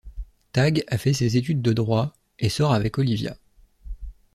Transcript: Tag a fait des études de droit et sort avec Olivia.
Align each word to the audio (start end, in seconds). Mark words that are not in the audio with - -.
Tag 0.51 0.83
a 0.87 0.97
fait 0.97 1.11
des 1.11 1.37
études 1.37 1.61
de 1.61 1.73
droit 1.73 2.15
et 2.39 2.49
sort 2.49 2.73
avec 2.73 2.97
Olivia. 2.97 3.37